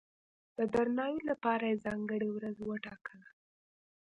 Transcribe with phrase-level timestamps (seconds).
[0.57, 3.27] د درناوي لپاره یې ځانګړې ورځ وټاکله.